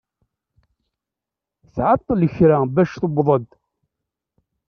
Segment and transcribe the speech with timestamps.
[1.73, 3.49] Tɛeṭṭel kra bac tewweḍ-d.